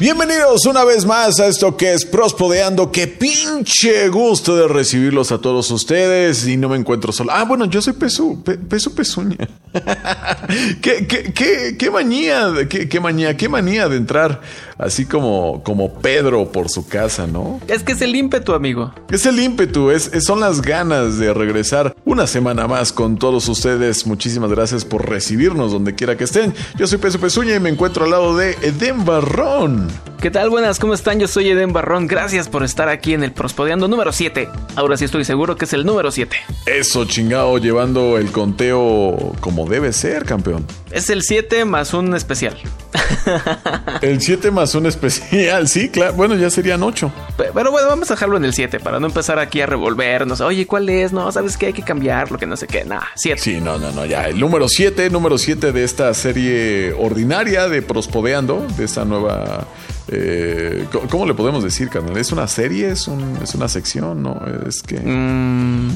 [0.00, 2.92] Bienvenidos una vez más a esto que es Prospodeando.
[2.92, 6.46] Qué pinche gusto de recibirlos a todos ustedes.
[6.46, 7.32] Y no me encuentro solo.
[7.32, 9.36] Ah, bueno, yo soy Pesu, Pe- Pesu Pezuña.
[10.80, 14.40] ¿Qué, qué, qué, qué manía, qué, qué manía, qué manía de entrar
[14.78, 17.60] así como, como Pedro por su casa, ¿no?
[17.66, 18.94] Es que es el ímpetu, amigo.
[19.10, 23.48] Es el ímpetu, es, es- son las ganas de regresar una semana más con todos
[23.48, 24.06] ustedes.
[24.06, 26.54] Muchísimas gracias por recibirnos donde quiera que estén.
[26.78, 29.87] Yo soy Peso Pezuña y me encuentro al lado de Eden Barrón.
[30.20, 30.50] ¿Qué tal?
[30.50, 31.20] Buenas, ¿cómo están?
[31.20, 32.06] Yo soy Eden Barrón.
[32.08, 34.48] Gracias por estar aquí en el Prospodeando número 7.
[34.74, 36.36] Ahora sí estoy seguro que es el número 7.
[36.66, 40.66] Eso, chingado, llevando el conteo como debe ser, campeón.
[40.90, 42.56] Es el 7 más un especial.
[44.02, 46.12] El 7 más un especial, sí, claro.
[46.14, 47.10] Bueno, ya serían 8.
[47.36, 50.40] Pe- Pero bueno, vamos a dejarlo en el 7 para no empezar aquí a revolvernos.
[50.40, 51.12] Oye, ¿cuál es?
[51.12, 51.66] No, ¿sabes qué?
[51.66, 52.84] Hay que cambiarlo, que no sé qué.
[52.84, 53.40] Nah, 7.
[53.40, 54.28] Sí, no, no, no, ya.
[54.28, 59.66] El número 7, número 7 de esta serie ordinaria de Prospodeando, de esta nueva.
[60.10, 62.16] Eh, ¿cómo- ¿Cómo le podemos decir, carnal?
[62.16, 62.90] ¿Es una serie?
[62.90, 64.22] ¿Es, un- es una sección?
[64.22, 64.40] ¿No?
[64.66, 64.98] Es que.
[65.00, 65.90] Mm,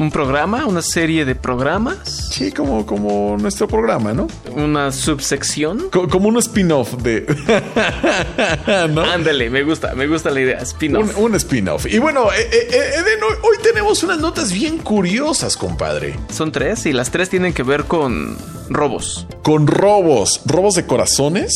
[0.00, 4.28] un programa, una serie de programas, Sí, como, como nuestro programa, ¿no?
[4.54, 5.88] una subsección.
[5.90, 7.26] Co- como un spin-off de.
[8.90, 9.02] ¿No?
[9.02, 10.58] Ándale, me gusta, me gusta la idea.
[10.58, 11.16] Spin-off.
[11.18, 11.86] un spin-off.
[11.86, 16.18] Y bueno, eh, eh, Eden, hoy, hoy tenemos unas notas bien curiosas, compadre.
[16.30, 18.36] Son tres y las tres tienen que ver con
[18.70, 19.26] robos.
[19.42, 20.40] Con robos.
[20.46, 21.52] ¿Robos de corazones?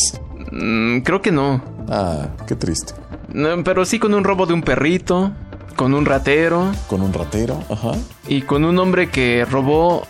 [0.51, 1.63] Mm, creo que no.
[1.89, 2.95] Ah, qué triste.
[3.65, 5.33] Pero sí con un robo de un perrito,
[5.77, 7.93] con un ratero Con un ratero, ajá.
[8.29, 10.03] y con un hombre que robó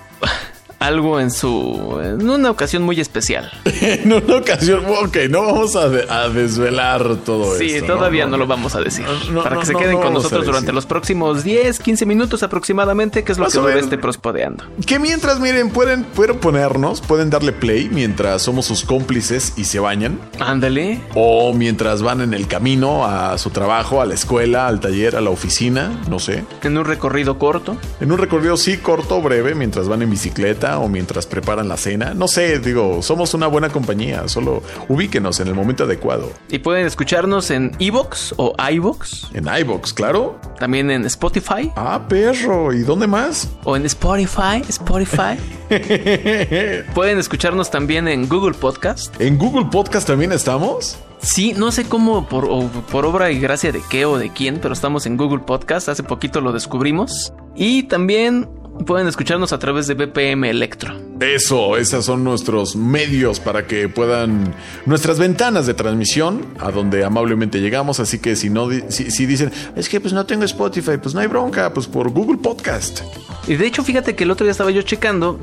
[0.83, 3.50] algo en su en una ocasión muy especial.
[3.64, 7.94] en una ocasión, ok, no vamos a, de- a desvelar todo Sí, esto.
[7.94, 9.05] todavía no, lo vamos a decir.
[9.30, 13.33] no, para que se queden con nosotros durante los próximos 10, 15 minutos aproximadamente, que
[13.33, 13.83] es lo Más que menos.
[13.83, 14.64] este prospodeando.
[14.86, 19.78] Que mientras, miren, pueden, pueden ponernos, pueden darle play mientras somos sus cómplices y se
[19.78, 20.19] bañan.
[20.41, 21.00] Ándale.
[21.15, 25.21] O mientras van en el camino a su trabajo, a la escuela, al taller, a
[25.21, 26.44] la oficina, no sé.
[26.62, 27.76] En un recorrido corto.
[28.00, 32.15] En un recorrido sí corto breve, mientras van en bicicleta o mientras preparan la cena.
[32.15, 34.28] No sé, digo, somos una buena compañía.
[34.28, 36.31] Solo ubíquenos en el momento adecuado.
[36.49, 39.28] Y pueden escucharnos en Evox o iVox.
[39.34, 40.38] En iBox, claro.
[40.59, 41.71] También en Spotify.
[41.77, 42.72] Ah, perro.
[42.72, 43.49] ¿Y dónde más?
[43.65, 44.62] O en Spotify.
[44.69, 45.38] Spotify.
[46.94, 49.21] Pueden escucharnos también en Google Podcast.
[49.21, 50.99] ¿En Google Podcast también estamos?
[51.21, 54.59] Sí, no sé cómo, por, o por obra y gracia de qué o de quién,
[54.60, 55.89] pero estamos en Google Podcast.
[55.89, 57.33] Hace poquito lo descubrimos.
[57.54, 58.49] Y también
[58.87, 60.94] pueden escucharnos a través de BPM Electro.
[61.21, 64.55] Eso, esos son nuestros medios para que puedan,
[64.87, 68.00] nuestras ventanas de transmisión a donde amablemente llegamos.
[68.00, 71.21] Así que si no, si, si dicen, es que pues no tengo Spotify, pues no
[71.21, 73.03] hay bronca, pues por Google Podcast.
[73.47, 75.39] Y de hecho, fíjate que el otro día estaba yo checando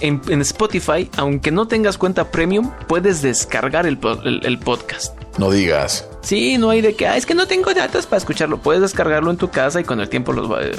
[0.00, 5.14] en, en Spotify, aunque no tengas cuenta premium, puedes descargar el, po- el- el podcast.
[5.38, 6.06] No digas.
[6.20, 8.58] Sí, no hay de que, "Ah, es que no tengo datos para escucharlo.
[8.58, 10.72] Puedes descargarlo en tu casa y con el tiempo los eh,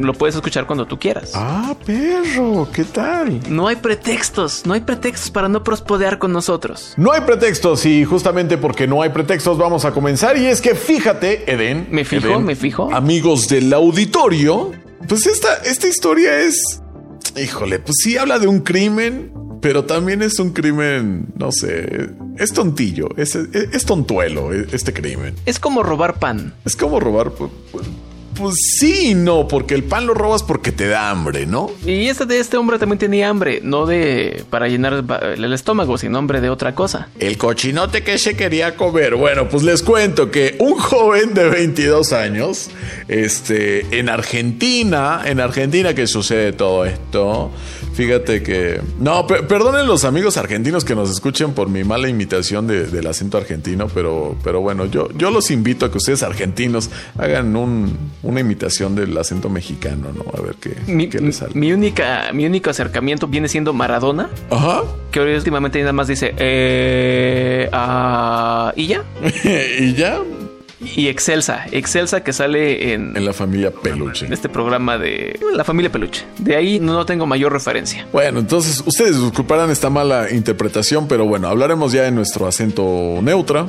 [0.00, 1.32] lo puedes escuchar cuando tú quieras.
[1.34, 3.40] Ah, perro, ¿qué tal?
[3.50, 6.94] No hay pretextos, no hay pretextos para no prospodear con nosotros.
[6.96, 10.74] No hay pretextos y justamente porque no hay pretextos vamos a comenzar y es que
[10.74, 11.88] fíjate, Eden.
[11.90, 12.88] Me fijo, Eden, me fijo.
[12.94, 14.70] Amigos del auditorio,
[15.08, 16.80] pues esta, esta historia es,
[17.36, 19.32] híjole, pues sí habla de un crimen,
[19.62, 24.92] pero también es un crimen, no sé, es tontillo, es, es, es tontuelo e- este
[24.92, 25.36] crimen.
[25.46, 26.52] Es como robar pan.
[26.64, 27.50] Es como robar, pues,
[28.56, 31.70] sí y no, porque el pan lo robas porque te da hambre, ¿no?
[31.86, 35.04] Y este de este hombre también tenía hambre, no de para llenar
[35.36, 37.08] el estómago, sino hambre de otra cosa.
[37.20, 39.14] El cochinote que se quería comer.
[39.14, 42.68] Bueno, pues les cuento que un joven de 22 años,
[43.06, 47.52] este, en Argentina, en Argentina que sucede todo esto.
[47.94, 48.80] Fíjate que...
[48.98, 53.06] No, per- perdonen los amigos argentinos que nos escuchen por mi mala imitación de- del
[53.06, 57.96] acento argentino, pero, pero bueno, yo, yo los invito a que ustedes argentinos hagan un-
[58.22, 60.24] una imitación del acento mexicano, ¿no?
[60.36, 61.52] A ver qué, Mi, qué les sale.
[61.54, 64.82] mi única, mi único acercamiento viene siendo Maradona, Ajá.
[65.10, 69.04] que últimamente nada más dice eh, ah, y ya.
[69.78, 70.18] y ya,
[70.96, 74.26] Y Excelsa, Excelsa que sale en, en la familia Peluche.
[74.26, 76.24] en este programa de la familia Peluche.
[76.38, 78.06] De ahí no tengo mayor referencia.
[78.12, 83.66] Bueno, entonces ustedes disculparán esta mala interpretación, pero bueno, hablaremos ya en nuestro acento neutra.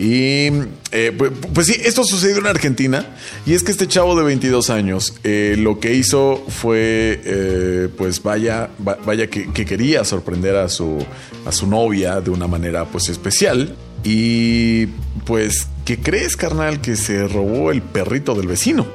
[0.00, 0.50] Y
[0.92, 3.04] eh, pues, pues sí, esto sucedió en Argentina.
[3.46, 8.22] Y es que este chavo de 22 años eh, lo que hizo fue, eh, pues
[8.22, 11.04] vaya, va- vaya que, que quería sorprender a su,
[11.44, 13.74] a su novia de una manera pues especial.
[14.04, 14.86] Y
[15.26, 16.82] pues, ¿qué crees, carnal?
[16.82, 18.86] Que se robó el perrito del vecino.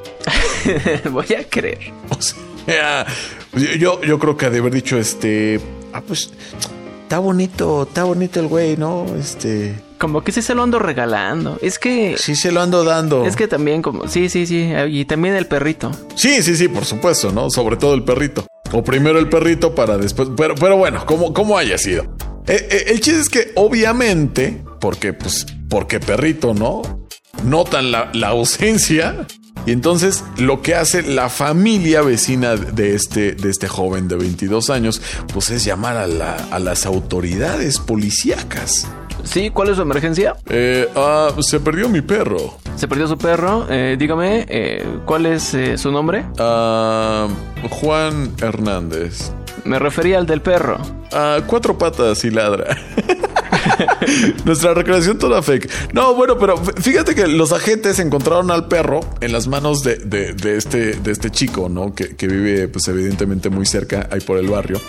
[1.11, 1.91] Voy a creer.
[2.09, 3.07] O sea,
[3.79, 5.59] yo, yo creo que ha de haber dicho este.
[5.91, 6.29] Ah, pues.
[7.01, 9.07] Está bonito, está bonito el güey, ¿no?
[9.19, 9.73] Este.
[9.97, 11.57] Como que sí se lo ando regalando.
[11.63, 12.15] Es que.
[12.19, 13.25] Sí se lo ando dando.
[13.25, 14.07] Es que también, como.
[14.07, 14.71] Sí, sí, sí.
[14.89, 15.89] Y también el perrito.
[16.13, 17.49] Sí, sí, sí, por supuesto, ¿no?
[17.49, 18.45] Sobre todo el perrito.
[18.71, 20.29] O primero el perrito para después.
[20.37, 22.03] Pero, pero bueno, como, como haya sido.
[22.45, 26.83] Eh, eh, el chiste es que, obviamente, porque, pues, porque perrito, ¿no?
[27.43, 29.25] Notan la, la ausencia
[29.65, 34.69] y entonces lo que hace la familia vecina de este, de este joven de 22
[34.69, 35.01] años,
[35.33, 38.87] pues es llamar a, la, a las autoridades policíacas.
[39.23, 40.35] Sí, ¿cuál es su emergencia?
[40.47, 42.55] Eh, ah, se perdió mi perro.
[42.75, 43.65] Se perdió su perro.
[43.67, 46.23] Eh, dígame, eh, ¿cuál es eh, su nombre?
[46.37, 47.27] Ah,
[47.71, 49.31] Juan Hernández.
[49.63, 50.77] Me refería al del perro.
[51.11, 52.77] Ah, cuatro patas y ladra.
[54.45, 55.93] Nuestra recreación toda fake.
[55.93, 60.57] No, bueno, pero fíjate que los agentes encontraron al perro en las manos de, de,
[60.57, 61.93] este, de este chico, ¿no?
[61.93, 64.79] Que, que, vive, pues evidentemente muy cerca, ahí por el barrio.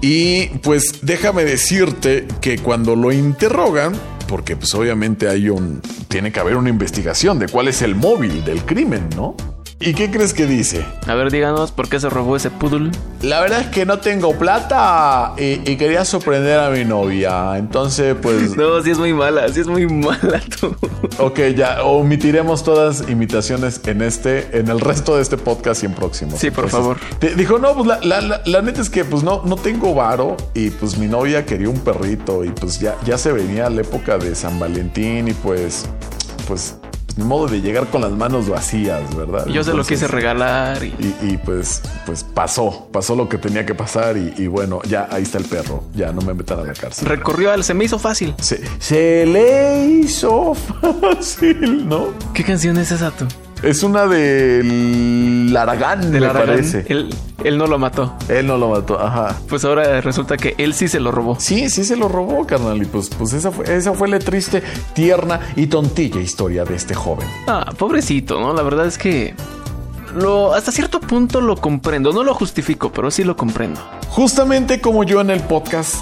[0.00, 3.92] Y pues déjame decirte que cuando lo interrogan,
[4.28, 5.80] porque pues obviamente hay un...
[6.08, 9.34] Tiene que haber una investigación de cuál es el móvil del crimen, ¿no?
[9.80, 10.84] ¿Y qué crees que dice?
[11.06, 12.90] A ver, díganos, ¿por qué se robó ese poodle?
[13.22, 17.56] La verdad es que no tengo plata y, y quería sorprender a mi novia.
[17.56, 18.56] Entonces, pues.
[18.56, 20.74] No, sí es muy mala, sí es muy mala tú.
[21.18, 25.94] Ok, ya omitiremos todas imitaciones en este, en el resto de este podcast y en
[25.94, 26.40] próximos.
[26.40, 27.18] Sí, por Entonces, favor.
[27.20, 29.94] Te, dijo, no, pues la, la, la, la, neta es que pues no, no tengo
[29.94, 33.82] varo y pues mi novia quería un perrito y pues ya, ya se venía la
[33.82, 35.86] época de San Valentín y pues,
[36.48, 36.74] pues
[37.18, 39.44] ni modo de llegar con las manos vacías, ¿verdad?
[39.46, 40.84] Yo se lo quise regalar.
[40.84, 40.94] Y...
[41.00, 45.08] Y, y, pues, pues pasó, pasó lo que tenía que pasar y, y, bueno, ya
[45.10, 47.08] ahí está el perro, ya no me metan a la cárcel.
[47.08, 48.36] Recorrió al, se me hizo fácil.
[48.38, 50.54] Se, se le hizo
[51.00, 52.10] fácil, ¿no?
[52.32, 53.26] ¿Qué canción es esa tú?
[53.62, 56.48] Es una del Aragán, de me Aragán.
[56.48, 56.84] parece.
[56.88, 57.10] Él,
[57.42, 58.14] él, no lo mató.
[58.28, 59.36] Él no lo mató, ajá.
[59.48, 61.36] Pues ahora resulta que él sí se lo robó.
[61.40, 62.80] Sí, sí se lo robó, carnal.
[62.80, 64.62] Y pues, pues esa fue, esa fue la triste,
[64.94, 67.26] tierna y tontilla historia de este joven.
[67.46, 68.52] Ah, pobrecito, ¿no?
[68.54, 69.34] La verdad es que
[70.14, 72.12] lo, hasta cierto punto lo comprendo.
[72.12, 73.80] No lo justifico, pero sí lo comprendo.
[74.10, 75.96] Justamente como yo en el podcast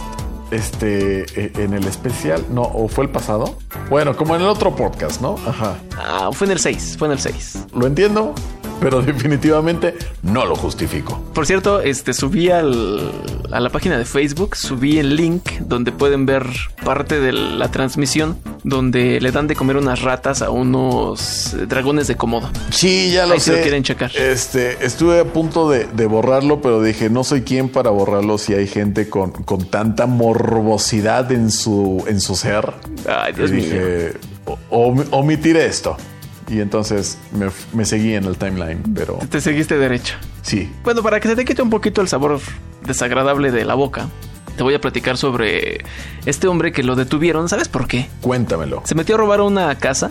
[0.50, 3.58] este en el especial, no, o fue el pasado.
[3.90, 5.36] Bueno, como en el otro podcast, ¿no?
[5.46, 5.78] Ajá.
[5.96, 7.66] Ah, fue en el 6, fue en el 6.
[7.74, 8.34] Lo entiendo,
[8.80, 11.20] pero definitivamente no lo justifico.
[11.34, 13.12] Por cierto, este subí al,
[13.50, 16.46] a la página de Facebook, subí el link donde pueden ver
[16.84, 18.36] parte de la transmisión
[18.66, 22.50] donde le dan de comer unas ratas a unos dragones de Komodo.
[22.70, 23.52] Sí, ya lo Ahí sé.
[23.52, 24.10] Si lo quieren checar.
[24.16, 28.54] Este, estuve a punto de, de, borrarlo, pero dije, no soy quien para borrarlo si
[28.54, 32.74] hay gente con, con tanta morbosidad en su, en su ser.
[33.08, 34.14] Ay, Dios y dije,
[34.44, 35.04] mío.
[35.12, 35.96] omitiré esto.
[36.48, 39.18] Y entonces me, me, seguí en el timeline, pero...
[39.30, 40.16] Te seguiste derecho.
[40.42, 40.68] Sí.
[40.82, 42.40] Bueno, para que se te quite un poquito el sabor
[42.84, 44.08] desagradable de la boca,
[44.56, 45.84] te voy a platicar sobre
[46.24, 47.48] este hombre que lo detuvieron.
[47.48, 48.08] ¿Sabes por qué?
[48.20, 48.82] Cuéntamelo.
[48.84, 50.10] Se metió a robar una casa.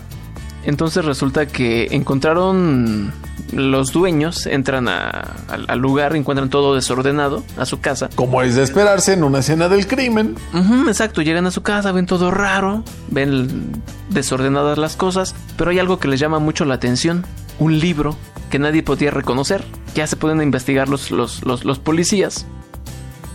[0.64, 3.14] Entonces resulta que encontraron
[3.52, 8.10] los dueños, entran a, a, al lugar, encuentran todo desordenado, a su casa.
[8.16, 10.36] Como es de esperarse en una escena del crimen.
[10.54, 15.70] Uh -huh, exacto, llegan a su casa, ven todo raro, ven desordenadas las cosas, pero
[15.70, 17.26] hay algo que les llama mucho la atención.
[17.60, 18.18] Un libro
[18.50, 19.64] que nadie podía reconocer.
[19.94, 22.48] Ya se pueden investigar los, los, los, los policías.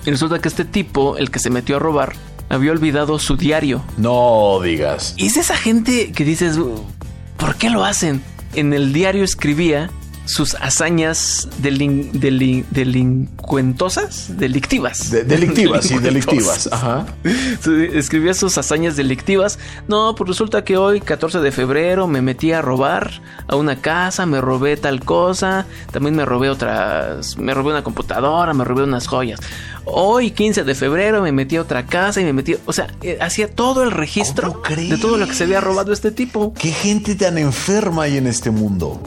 [0.07, 2.15] Y resulta que este tipo, el que se metió a robar,
[2.49, 3.83] había olvidado su diario.
[3.97, 5.15] No digas.
[5.17, 6.59] Y es esa gente que dices,
[7.37, 8.23] ¿por qué lo hacen?
[8.55, 9.91] En el diario escribía
[10.25, 15.11] sus hazañas delin, delin, delincuentosas, delictivas.
[15.11, 16.69] De, delictivas, sí, delictivas.
[16.73, 17.07] Ajá.
[17.25, 19.59] Escribía sus hazañas delictivas.
[19.89, 24.27] No, pues resulta que hoy, 14 de febrero, me metí a robar a una casa,
[24.27, 29.07] me robé tal cosa, también me robé otras, me robé una computadora, me robé unas
[29.07, 29.41] joyas.
[29.85, 33.19] Hoy, 15 de febrero, me metí a otra casa y me metí, o sea, eh,
[33.21, 36.53] hacía todo el registro de todo lo que se había robado este tipo.
[36.55, 39.01] ¿Qué gente tan enferma hay en este mundo?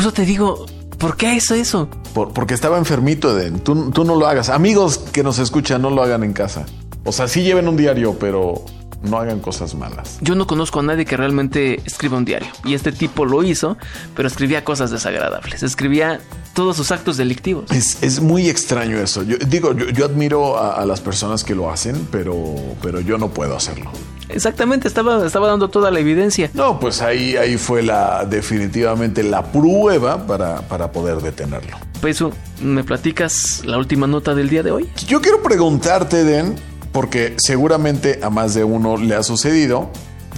[0.00, 0.64] Por eso te digo,
[0.96, 1.90] ¿por qué hizo eso?
[2.14, 3.60] Por, porque estaba enfermito, Eden.
[3.60, 4.48] Tú, tú no lo hagas.
[4.48, 6.64] Amigos que nos escuchan, no lo hagan en casa.
[7.04, 8.64] O sea, sí lleven un diario, pero
[9.02, 10.16] no hagan cosas malas.
[10.22, 12.48] Yo no conozco a nadie que realmente escriba un diario.
[12.64, 13.76] Y este tipo lo hizo,
[14.16, 15.62] pero escribía cosas desagradables.
[15.62, 16.18] Escribía
[16.54, 17.70] todos sus actos delictivos.
[17.70, 19.22] Es, es muy extraño eso.
[19.22, 23.18] Yo digo, yo, yo admiro a, a, las personas que lo hacen, pero, pero yo
[23.18, 23.90] no puedo hacerlo.
[24.32, 26.50] Exactamente, estaba, estaba dando toda la evidencia.
[26.54, 31.76] No, pues ahí, ahí fue la definitivamente la prueba para, para poder detenerlo.
[32.00, 32.32] Peso,
[32.62, 34.90] ¿me platicas la última nota del día de hoy?
[35.06, 36.56] Yo quiero preguntarte, Den,
[36.92, 39.90] porque seguramente a más de uno le ha sucedido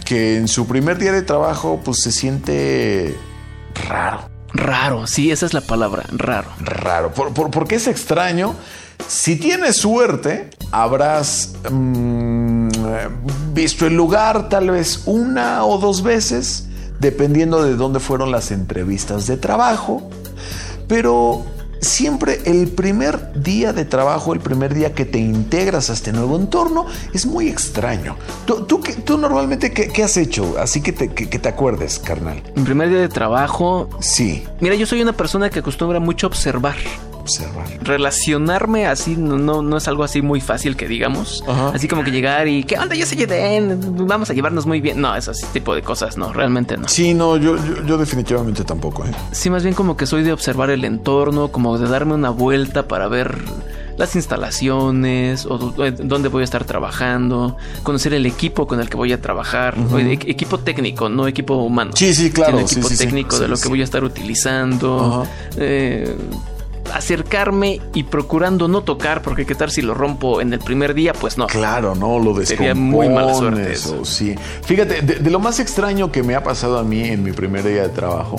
[0.04, 3.16] que en su primer día de trabajo pues se siente
[3.88, 4.28] raro.
[4.54, 6.50] Raro, sí, esa es la palabra, raro.
[6.60, 7.12] Raro.
[7.14, 8.54] ¿Por, por, por qué es extraño?
[9.08, 12.41] Si tienes suerte, habrás mm,
[13.54, 16.66] visto el lugar tal vez una o dos veces,
[17.00, 20.08] dependiendo de dónde fueron las entrevistas de trabajo.
[20.88, 21.44] Pero
[21.80, 26.36] siempre el primer día de trabajo, el primer día que te integras a este nuevo
[26.36, 28.16] entorno, es muy extraño.
[28.44, 30.54] ¿Tú, tú, tú normalmente qué, qué has hecho?
[30.60, 32.42] Así que te, que- que te acuerdes, carnal.
[32.54, 33.88] Mi primer día de trabajo.
[34.00, 36.76] Sí, Mira, yo soy una persona que acostumbra mucho a observar.
[37.22, 37.66] Observar.
[37.82, 41.42] Relacionarme así no, no, no es algo así muy fácil que digamos.
[41.48, 41.70] Ajá.
[41.74, 42.94] Así como que llegar y ¿qué onda?
[42.94, 45.00] Yo soy Eden, vamos a llevarnos muy bien.
[45.00, 46.88] No, ese tipo de cosas, no, realmente no.
[46.88, 49.04] Sí, no, yo, yo, yo definitivamente tampoco.
[49.04, 49.10] ¿eh?
[49.32, 52.86] Sí, más bien como que soy de observar el entorno, como de darme una vuelta
[52.88, 53.38] para ver
[53.98, 58.96] las instalaciones o eh, dónde voy a estar trabajando, conocer el equipo con el que
[58.96, 61.92] voy a trabajar, e- equipo técnico, no equipo humano.
[61.94, 63.04] Sí, sí, claro, Sino equipo sí, sí.
[63.04, 65.22] técnico Sí, de lo que voy a estar utilizando.
[65.24, 65.30] Ajá.
[65.58, 66.16] eh,
[66.94, 71.12] acercarme y procurando no tocar, porque qué tal si lo rompo en el primer día,
[71.12, 71.46] pues no.
[71.46, 72.48] Claro, no, lo descompones.
[72.48, 74.04] Sería muy mala suerte eso.
[74.04, 74.34] sí.
[74.64, 77.64] Fíjate, de, de lo más extraño que me ha pasado a mí en mi primer
[77.64, 78.36] día de trabajo,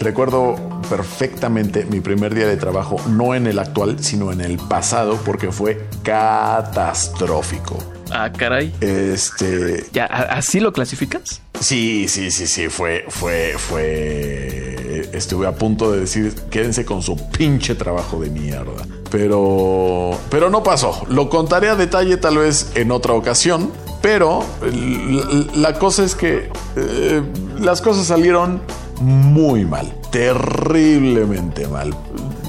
[0.00, 0.56] recuerdo
[0.88, 5.50] perfectamente mi primer día de trabajo, no en el actual, sino en el pasado, porque
[5.50, 7.78] fue catastrófico.
[8.10, 8.74] Ah, caray.
[8.80, 11.40] Este, ¿Ya así lo clasificas?
[11.60, 15.08] Sí, sí, sí, sí, fue, fue, fue.
[15.12, 18.86] Estuve a punto de decir, quédense con su pinche trabajo de mierda.
[19.10, 21.06] Pero, pero no pasó.
[21.08, 23.70] Lo contaré a detalle tal vez en otra ocasión.
[24.02, 24.44] Pero
[25.54, 27.22] la cosa es que eh,
[27.58, 28.60] las cosas salieron
[29.00, 31.94] muy mal, terriblemente mal.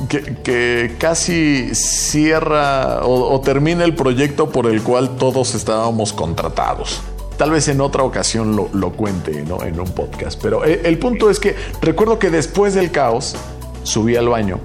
[0.10, 7.02] Que, que casi cierra o, o termina el proyecto por el cual todos estábamos contratados.
[7.38, 9.62] Tal vez en otra ocasión lo, lo cuente ¿no?
[9.64, 10.40] en un podcast.
[10.42, 13.36] Pero eh, el punto es que recuerdo que después del caos
[13.84, 14.60] subí al baño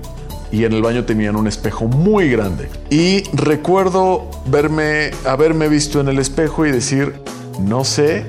[0.53, 2.69] y en el baño tenían un espejo muy grande.
[2.91, 7.21] Y recuerdo verme, haberme visto en el espejo y decir,
[7.61, 8.27] no sé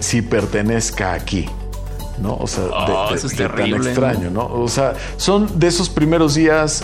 [0.00, 1.46] si pertenezca aquí.
[2.20, 2.34] ¿No?
[2.36, 4.46] O sea, Oh, de- eso es de tan extraño, ¿no?
[4.46, 6.82] O sea, son de esos primeros días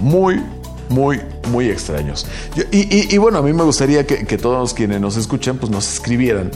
[0.00, 0.42] muy,
[0.88, 2.26] muy, muy extraños.
[2.54, 5.58] Yo- y, y- y bueno, a mí me gustaría que, que todos quienes nos escuchan,
[5.58, 6.50] pues nos escribieran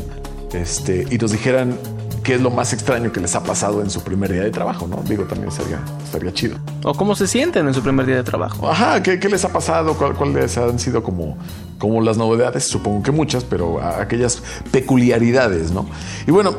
[0.52, 1.76] este, y nos dijeran
[2.22, 4.86] qué es lo más extraño que les ha pasado en su primer día de trabajo,
[4.86, 5.02] ¿no?
[5.08, 6.56] Digo, también estaría, estaría chido.
[6.84, 8.68] ¿O cómo se sienten en su primer día de trabajo?
[8.70, 9.94] Ajá, ¿qué, qué les ha pasado?
[9.94, 11.38] ¿Cuál- ¿Cuáles han sido como,
[11.80, 12.68] como las novedades?
[12.68, 15.86] Supongo que muchas, pero aquellas peculiaridades, ¿no?
[16.28, 16.54] Y bueno,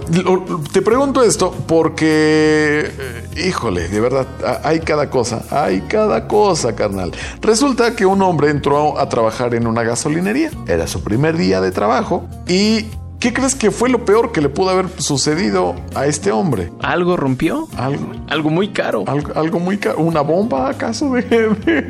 [0.74, 4.28] te pregunto esto porque, eh, híjole, de verdad,
[4.63, 7.13] hay cada cosa, hay cada cosa, carnal.
[7.40, 10.51] Resulta que un hombre entró a trabajar en una gasolinería.
[10.68, 12.88] Era su primer día de trabajo y...
[13.22, 16.72] ¿Qué crees que fue lo peor que le pudo haber sucedido a este hombre?
[16.82, 17.68] ¿Algo rompió?
[17.78, 19.04] Algo, Algo muy caro.
[19.06, 20.00] algo, algo muy caro.
[20.00, 21.82] ¿Una bomba acaso de, de-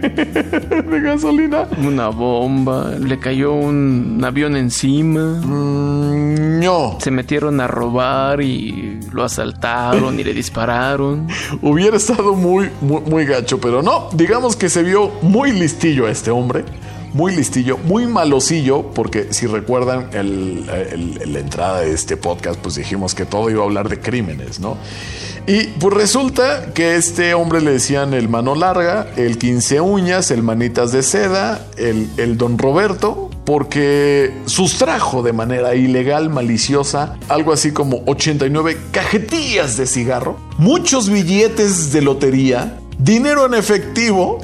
[0.83, 1.69] de gasolina?
[1.87, 5.39] Una bomba, le cayó un avión encima.
[5.41, 6.97] Mm, no.
[6.99, 11.27] Se metieron a robar y lo asaltaron y le dispararon.
[11.61, 14.09] Hubiera estado muy, muy, muy gacho, pero no.
[14.11, 16.65] Digamos que se vio muy listillo a este hombre.
[17.13, 23.25] Muy listillo, muy malosillo, porque si recuerdan la entrada de este podcast, pues dijimos que
[23.25, 24.77] todo iba a hablar de crímenes, ¿no?
[25.47, 30.43] Y pues resulta que este hombre le decían el mano larga, el 15 uñas, el
[30.43, 37.71] manitas de seda, el, el don Roberto, porque sustrajo de manera ilegal, maliciosa, algo así
[37.71, 44.39] como 89 cajetillas de cigarro, muchos billetes de lotería, dinero en efectivo,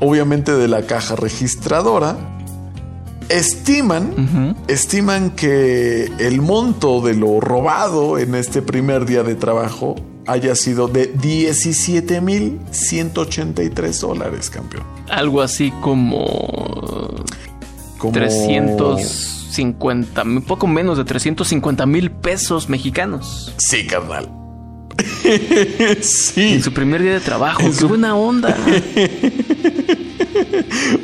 [0.00, 2.16] obviamente de la caja registradora,
[3.28, 9.96] estiman, estiman que el monto de lo robado en este primer día de trabajo
[10.28, 14.84] haya sido de 17.183 dólares, campeón.
[15.08, 17.14] Algo así como
[17.98, 23.54] Como 350, un poco menos de 350 mil pesos mexicanos.
[23.58, 24.28] Sí, carnal.
[25.24, 26.60] En sí.
[26.62, 27.60] su primer día de trabajo.
[27.62, 28.56] En ¡Qué su- buena onda!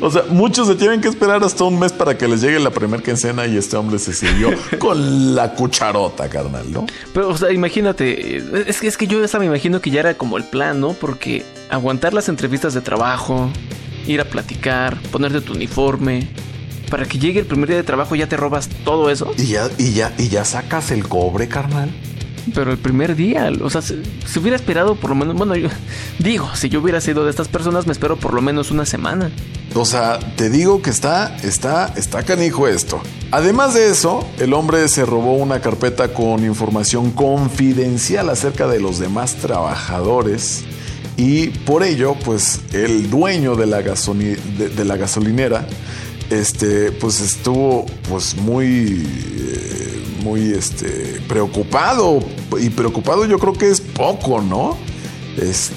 [0.01, 2.71] O sea, muchos se tienen que esperar hasta un mes para que les llegue la
[2.71, 4.49] primera quincena y este hombre se sirvió
[4.79, 6.85] con la cucharota, carnal, ¿no?
[7.13, 8.37] Pero, o sea, imagínate,
[8.69, 10.93] es que, es que yo hasta me imagino que ya era como el plan, ¿no?
[10.93, 13.49] Porque aguantar las entrevistas de trabajo,
[14.07, 16.27] ir a platicar, ponerte tu uniforme,
[16.89, 19.33] para que llegue el primer día de trabajo ya te robas todo eso.
[19.37, 21.89] Y ya, y ya, y ya sacas el cobre, carnal.
[22.53, 23.95] Pero el primer día, o sea, se,
[24.37, 25.69] hubiera esperado por lo menos, bueno, yo
[26.19, 29.31] digo, si yo hubiera sido de estas personas, me espero por lo menos una semana.
[29.75, 33.01] O sea, te digo que está, está, está canijo esto.
[33.31, 38.99] Además de eso, el hombre se robó una carpeta con información confidencial acerca de los
[38.99, 40.63] demás trabajadores
[41.17, 45.65] y por ello, pues el dueño de la, gasoli- de, de la gasolinera,
[46.29, 52.19] este, pues estuvo pues muy, eh, muy este, preocupado
[52.59, 54.77] y preocupado yo creo que es poco, ¿no?
[55.37, 55.71] Es,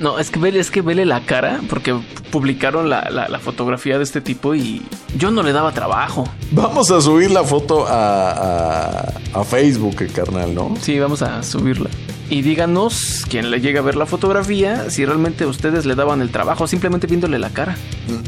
[0.00, 1.94] No, es que vele, es que vele la cara, porque
[2.30, 4.82] publicaron la, la- la fotografía de este tipo y
[5.16, 6.24] yo no le daba trabajo.
[6.50, 10.74] vamos a subir la foto a, a- a Facebook, carnal, ¿no?
[10.80, 11.88] Sí, vamos a subirla.
[12.30, 16.30] Y díganos, quien le llega a ver la fotografía, si realmente ustedes le daban el
[16.30, 17.76] trabajo simplemente viéndole la cara.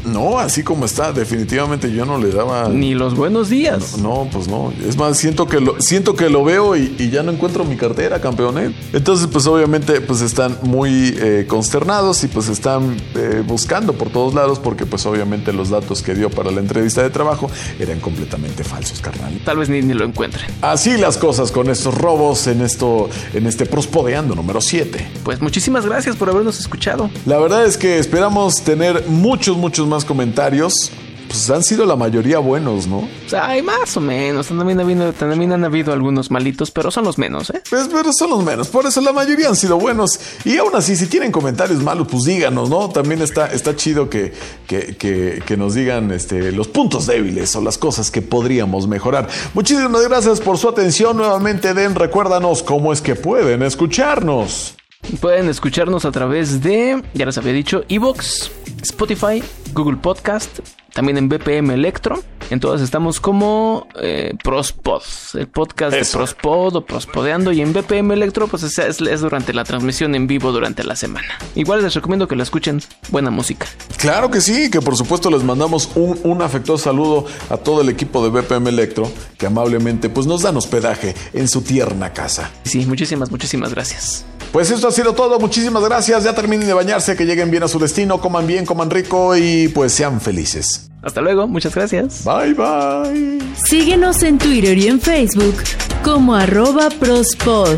[0.05, 2.69] No, así como está, definitivamente yo no le daba...
[2.69, 3.97] Ni los buenos días.
[3.97, 4.71] No, pues no.
[4.87, 7.75] Es más, siento que lo, siento que lo veo y, y ya no encuentro mi
[7.75, 8.57] cartera, campeón.
[8.59, 8.73] ¿eh?
[8.93, 14.33] Entonces, pues obviamente, pues están muy eh, consternados y pues están eh, buscando por todos
[14.33, 17.49] lados porque pues obviamente los datos que dio para la entrevista de trabajo
[17.79, 19.39] eran completamente falsos, carnal.
[19.43, 20.45] Tal vez ni, ni lo encuentren.
[20.61, 25.07] Así las cosas con estos robos en esto, en este prospodeando número 7.
[25.23, 27.09] Pues muchísimas gracias por habernos escuchado.
[27.25, 30.91] La verdad es que esperamos tener muchos, muchos más comentarios.
[31.37, 32.97] Pues han sido la mayoría buenos, ¿no?
[32.99, 34.47] O sea, hay más o menos.
[34.47, 37.61] También, ha habido- también han habido algunos malitos, pero son los menos, ¿eh?
[37.69, 40.19] Pues, pero son los menos, por eso la mayoría han sido buenos.
[40.45, 42.89] Y aún así, si tienen comentarios malos, pues díganos, ¿no?
[42.89, 44.33] También está, está chido que,
[44.65, 49.27] que, que- que nos digan este, los puntos débiles o las cosas que podríamos mejorar.
[49.53, 51.17] Muchísimas gracias por su atención.
[51.17, 54.75] Nuevamente, Den, recuérdanos cómo es que pueden escucharnos.
[55.21, 58.49] Pueden escucharnos a través de, ya les había dicho, Evox,
[58.81, 60.59] Spotify, Google Podcast,
[60.97, 62.23] también en BPM Electro.
[62.49, 65.03] En todas estamos como eh, Prospod,
[65.35, 66.17] el podcast Eso.
[66.17, 67.51] de Prospod o Prospodeando.
[67.51, 70.95] Y en BPM Electro, pues es, es- es durante la transmisión en vivo durante la
[70.95, 71.27] semana.
[71.53, 73.67] Igual les recomiendo que la escuchen, buena música.
[73.97, 77.89] Claro que sí, que por supuesto les mandamos un, un afectuoso saludo a todo el
[77.89, 82.49] equipo de BPM Electro, que amablemente pues, nos dan hospedaje en su tierna casa.
[82.63, 84.25] Sí, muchísimas, muchísimas gracias.
[84.51, 87.67] Pues esto ha sido todo, muchísimas gracias, ya terminen de bañarse, que lleguen bien a
[87.67, 90.86] su destino, coman bien, coman rico y pues sean felices.
[91.01, 92.25] Hasta luego, muchas gracias.
[92.25, 93.39] Bye bye.
[93.65, 95.55] Síguenos en Twitter y en Facebook
[96.03, 97.77] como arroba prospod.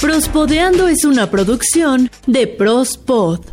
[0.00, 3.50] Prospodeando es una producción de Prospod.